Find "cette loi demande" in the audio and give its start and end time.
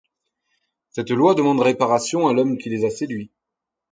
0.89-1.61